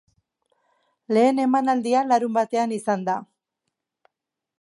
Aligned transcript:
Lehen 1.17 1.41
emanaldia 1.43 2.01
larunbatean 2.13 2.73
izan 2.79 3.05
da. 3.11 3.19